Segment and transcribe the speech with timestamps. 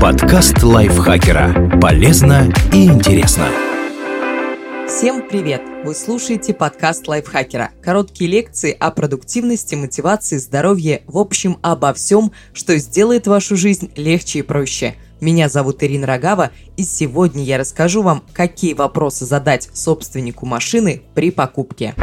[0.00, 1.78] Подкаст лайфхакера.
[1.80, 3.46] Полезно и интересно.
[4.86, 5.62] Всем привет!
[5.84, 7.70] Вы слушаете подкаст лайфхакера.
[7.82, 14.40] Короткие лекции о продуктивности, мотивации, здоровье, в общем, обо всем, что сделает вашу жизнь легче
[14.40, 14.96] и проще.
[15.20, 21.30] Меня зовут Ирина Рогава, и сегодня я расскажу вам, какие вопросы задать собственнику машины при
[21.30, 21.94] покупке.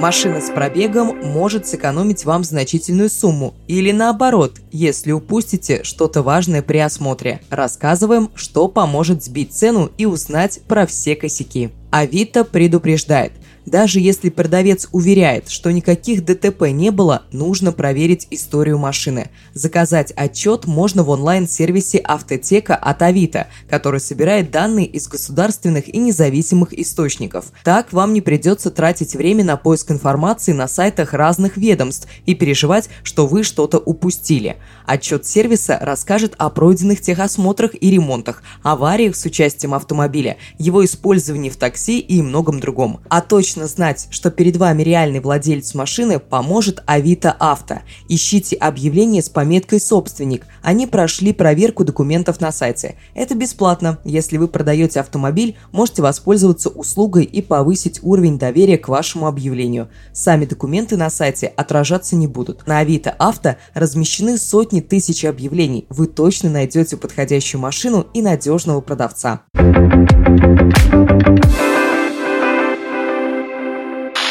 [0.00, 3.52] Машина с пробегом может сэкономить вам значительную сумму.
[3.68, 7.42] Или наоборот, если упустите что-то важное при осмотре.
[7.50, 11.68] Рассказываем, что поможет сбить цену и узнать про все косяки.
[11.90, 13.32] Авито предупреждает–
[13.70, 19.30] даже если продавец уверяет, что никаких ДТП не было, нужно проверить историю машины.
[19.54, 26.76] Заказать отчет можно в онлайн-сервисе Автотека от Авито, который собирает данные из государственных и независимых
[26.76, 27.52] источников.
[27.62, 32.88] Так вам не придется тратить время на поиск информации на сайтах разных ведомств и переживать,
[33.04, 34.56] что вы что-то упустили.
[34.84, 41.56] Отчет сервиса расскажет о пройденных техосмотрах и ремонтах, авариях с участием автомобиля, его использовании в
[41.56, 43.00] такси и многом другом.
[43.08, 47.80] А точно точно знать, что перед вами реальный владелец машины, поможет Авито Авто.
[48.08, 50.46] Ищите объявление с пометкой «Собственник».
[50.62, 52.94] Они прошли проверку документов на сайте.
[53.14, 53.98] Это бесплатно.
[54.04, 59.88] Если вы продаете автомобиль, можете воспользоваться услугой и повысить уровень доверия к вашему объявлению.
[60.12, 62.66] Сами документы на сайте отражаться не будут.
[62.66, 65.86] На Авито Авто размещены сотни тысяч объявлений.
[65.90, 69.42] Вы точно найдете подходящую машину и надежного продавца.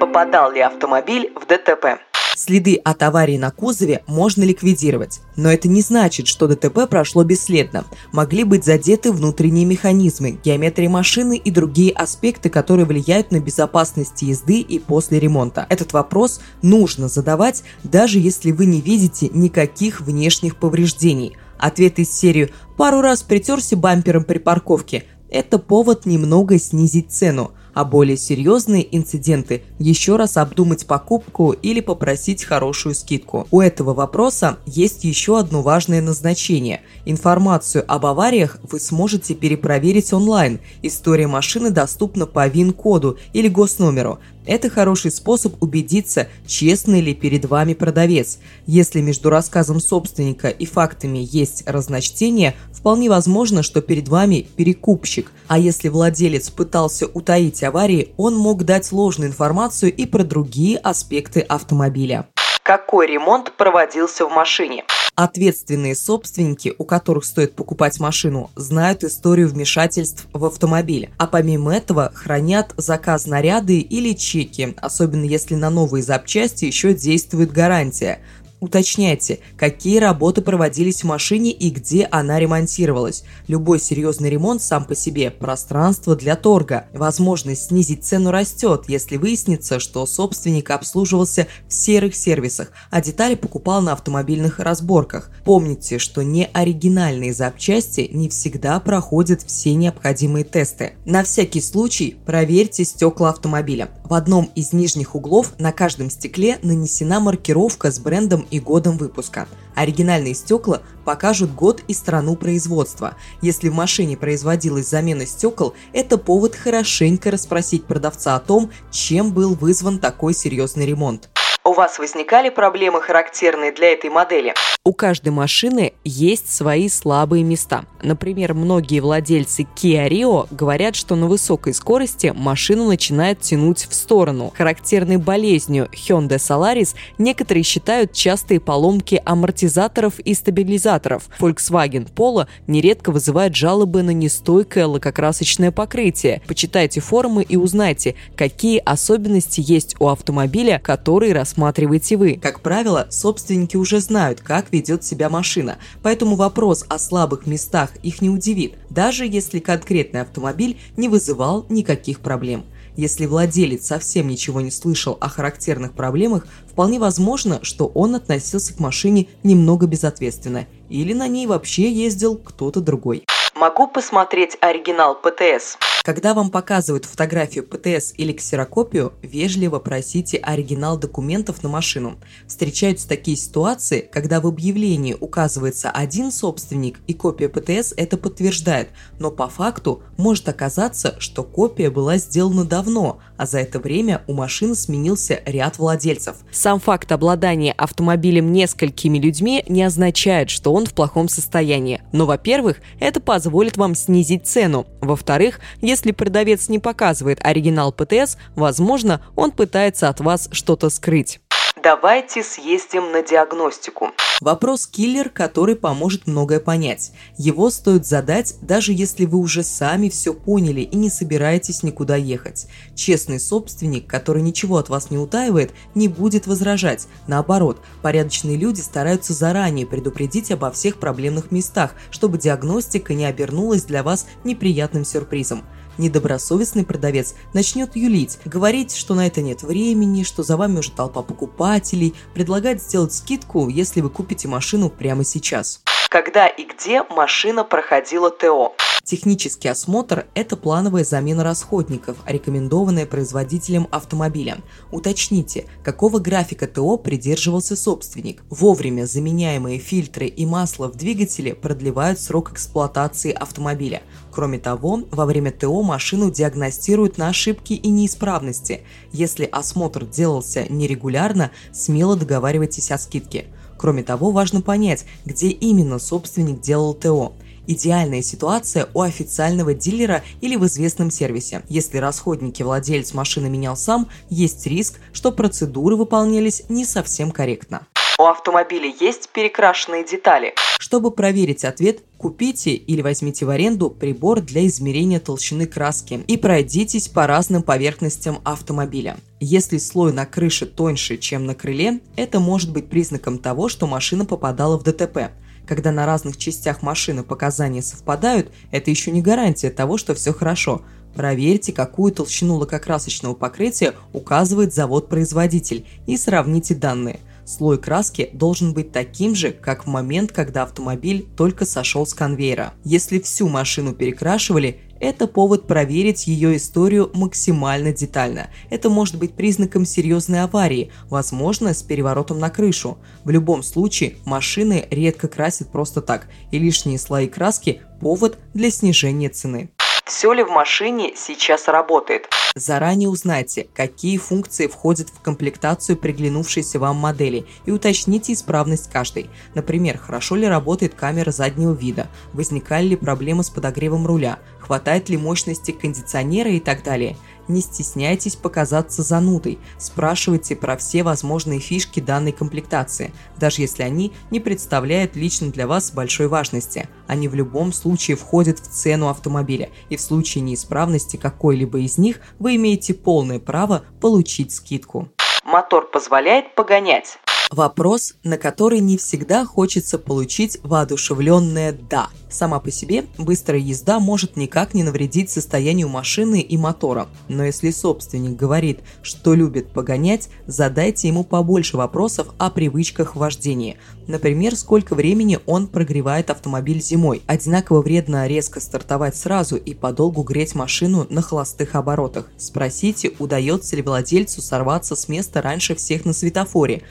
[0.00, 2.00] Попадал ли автомобиль в ДТП.
[2.34, 7.84] Следы от аварии на кузове можно ликвидировать, но это не значит, что ДТП прошло бесследно.
[8.12, 14.60] Могли быть задеты внутренние механизмы, геометрия машины и другие аспекты, которые влияют на безопасность езды
[14.60, 15.66] и после ремонта.
[15.68, 21.36] Этот вопрос нужно задавать, даже если вы не видите никаких внешних повреждений.
[21.58, 27.84] Ответ из серии «Пару раз притерся бампером при парковке»– это повод немного снизить цену– а
[27.84, 33.46] более серьезные инциденты еще раз обдумать покупку или попросить хорошую скидку.
[33.50, 36.82] У этого вопроса есть еще одно важное назначение.
[37.04, 40.60] Информацию об авариях вы сможете перепроверить онлайн.
[40.82, 44.18] История машины доступна по ВИН-коду или госномеру.
[44.46, 48.38] Это хороший способ убедиться, честный ли перед вами продавец.
[48.66, 55.32] Если между рассказом собственника и фактами есть разночтение, вполне возможно, что перед вами перекупщик.
[55.48, 61.40] А если владелец пытался утаить аварии, он мог дать ложную информацию и про другие аспекты
[61.40, 62.28] автомобиля.
[62.62, 64.84] Какой ремонт проводился в машине?
[65.14, 72.10] Ответственные собственники, у которых стоит покупать машину, знают историю вмешательств в автомобиль, а помимо этого
[72.14, 78.20] хранят заказ наряды или чеки, особенно если на новые запчасти еще действует гарантия.
[78.60, 83.24] Уточняйте, какие работы проводились в машине и где она ремонтировалась.
[83.48, 86.84] Любой серьезный ремонт сам по себе– пространство для торга.
[86.92, 93.80] Возможность снизить цену растет, если выяснится, что собственник обслуживался в серых сервисах, а детали покупал
[93.80, 95.30] на автомобильных разборках.
[95.44, 100.92] Помните, что не оригинальные запчасти не всегда проходят все необходимые тесты.
[101.06, 103.88] На всякий случай проверьте стекла автомобиля.
[104.04, 109.48] В одном из нижних углов на каждом стекле нанесена маркировка с брендом и годом выпуска.
[109.74, 113.14] Оригинальные стекла покажут год и страну производства.
[113.40, 119.54] Если в машине производилась замена стекол, это повод хорошенько расспросить продавца о том, чем был
[119.54, 121.30] вызван такой серьезный ремонт.
[121.62, 124.54] У вас возникали проблемы, характерные для этой модели?
[124.82, 127.84] У каждой машины есть свои слабые места.
[128.02, 134.54] Например, многие владельцы Kia Rio говорят, что на высокой скорости машину начинает тянуть в сторону.
[134.56, 141.28] Характерной болезнью Hyundai Solaris некоторые считают частые поломки амортизаторов и стабилизаторов.
[141.38, 146.40] Volkswagen Polo нередко вызывает жалобы на нестойкое лакокрасочное покрытие.
[146.48, 152.38] Почитайте форумы и узнайте, какие особенности есть у автомобиля, который рассматриваете вы.
[152.40, 158.22] Как правило, собственники уже знают, как ведет себя машина, поэтому вопрос о слабых местах их
[158.22, 162.64] не удивит, даже если конкретный автомобиль не вызывал никаких проблем.
[162.96, 168.80] Если владелец совсем ничего не слышал о характерных проблемах, вполне возможно, что он относился к
[168.80, 173.24] машине немного безответственно, или на ней вообще ездил кто-то другой.
[173.54, 175.76] Могу посмотреть оригинал ПТС?
[176.02, 182.18] Когда вам показывают фотографию ПТС или ксерокопию, вежливо просите оригинал документов на машину.
[182.46, 189.30] Встречаются такие ситуации, когда в объявлении указывается один собственник и копия ПТС это подтверждает, но
[189.30, 194.74] по факту может оказаться, что копия была сделана давно, а за это время у машины
[194.74, 196.36] сменился ряд владельцев.
[196.50, 202.02] Сам факт обладания автомобилем несколькими людьми не означает, что он в плохом состоянии.
[202.12, 204.86] Но, во-первых, это позволит вам снизить цену.
[205.00, 211.40] Во-вторых, если продавец не показывает оригинал ПТС, возможно, он пытается от вас что-то скрыть.
[211.82, 214.10] Давайте съездим на диагностику.
[214.42, 217.12] Вопрос-киллер, который поможет многое понять.
[217.38, 222.66] Его стоит задать, даже если вы уже сами все поняли и не собираетесь никуда ехать.
[222.94, 227.06] Честный собственник, который ничего от вас не утаивает, не будет возражать.
[227.26, 234.02] Наоборот, порядочные люди стараются заранее предупредить обо всех проблемных местах, чтобы диагностика не обернулась для
[234.02, 235.64] вас неприятным сюрпризом
[236.00, 241.22] недобросовестный продавец начнет юлить, говорить, что на это нет времени, что за вами уже толпа
[241.22, 245.82] покупателей, предлагать сделать скидку, если вы купите машину прямо сейчас.
[246.08, 248.74] Когда и где машина проходила ТО?
[249.10, 254.58] Технический осмотр– это плановая замена расходников, рекомендованная производителем автомобиля.
[254.92, 258.44] Уточните, какого графика ТО придерживался собственник.
[258.50, 264.02] Вовремя заменяемые фильтры и масло в двигателе продлевают срок эксплуатации автомобиля.
[264.30, 268.82] Кроме того, во время ТО машину диагностируют на ошибки и неисправности.
[269.10, 273.46] Если осмотр делался нерегулярно, смело договаривайтесь о скидке.
[273.76, 277.32] Кроме того, важно понять, где именно собственник делал ТО.
[277.70, 281.62] Идеальная ситуация у официального дилера или в известном сервисе.
[281.68, 287.86] Если расходники владелец машины менял сам, есть риск, что процедуры выполнялись не совсем корректно.
[288.18, 290.52] У автомобиля есть перекрашенные детали.
[290.80, 297.06] Чтобы проверить ответ, купите или возьмите в аренду прибор для измерения толщины краски и пройдитесь
[297.06, 299.16] по разным поверхностям автомобиля.
[299.38, 304.24] Если слой на крыше тоньше, чем на крыле, это может быть признаком того, что машина
[304.24, 305.30] попадала в ДТП.
[305.70, 310.82] Когда на разных частях машины показания совпадают, это еще не гарантия того, что все хорошо.
[311.14, 317.20] Проверьте, какую толщину лакокрасочного покрытия указывает завод-производитель и сравните данные.
[317.46, 322.74] Слой краски должен быть таким же, как в момент, когда автомобиль только сошел с конвейера.
[322.82, 328.50] Если всю машину перекрашивали, это повод проверить ее историю максимально детально.
[328.68, 332.98] Это может быть признаком серьезной аварии, возможно, с переворотом на крышу.
[333.24, 339.28] В любом случае, машины редко красят просто так, и лишние слои краски– повод для снижения
[339.28, 339.70] цены.
[340.10, 342.28] Все ли в машине сейчас работает?
[342.56, 349.30] Заранее узнайте, какие функции входят в комплектацию приглянувшейся вам модели и уточните исправность каждой.
[349.54, 355.16] Например, хорошо ли работает камера заднего вида, возникали ли проблемы с подогревом руля, хватает ли
[355.16, 357.16] мощности кондиционера и так далее–
[357.50, 364.40] не стесняйтесь показаться занудой, спрашивайте про все возможные фишки данной комплектации, даже если они не
[364.40, 366.88] представляют лично для вас большой важности.
[367.06, 372.20] Они в любом случае входят в цену автомобиля, и в случае неисправности какой-либо из них
[372.38, 375.08] вы имеете полное право получить скидку.
[375.44, 377.18] Мотор позволяет погонять.
[377.50, 382.08] Вопрос, на который не всегда хочется получить воодушевленное «да».
[382.30, 387.08] Сама по себе быстрая езда может никак не навредить состоянию машины и мотора.
[387.26, 393.78] Но если собственник говорит, что любит погонять, задайте ему побольше вопросов о привычках вождения.
[394.06, 397.22] Например, сколько времени он прогревает автомобиль зимой.
[397.26, 402.28] Одинаково вредно резко стартовать сразу и подолгу греть машину на холостых оборотах.
[402.36, 406.82] Спросите, удается ли владельцу сорваться с места раньше всех на светофоре.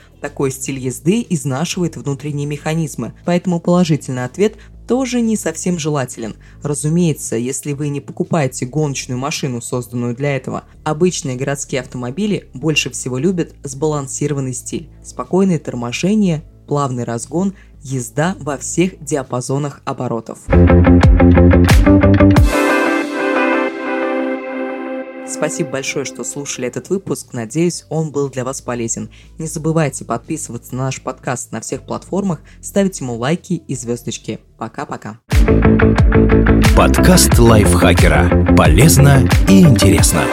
[0.50, 4.56] Такой стиль езды изнашивает внутренние механизмы, поэтому положительный ответ
[4.88, 6.34] тоже не совсем желателен.
[6.64, 13.16] Разумеется, если вы не покупаете гоночную машину, созданную для этого, обычные городские автомобили больше всего
[13.16, 20.40] любят сбалансированный стиль, спокойное торможение, плавный разгон, езда во всех диапазонах оборотов.
[25.40, 27.28] Спасибо большое, что слушали этот выпуск.
[27.32, 29.08] Надеюсь, он был для вас полезен.
[29.38, 34.40] Не забывайте подписываться на наш подкаст на всех платформах, ставить ему лайки и звездочки.
[34.58, 35.18] Пока-пока.
[36.76, 38.54] Подкаст лайфхакера.
[38.54, 40.24] Полезно и интересно.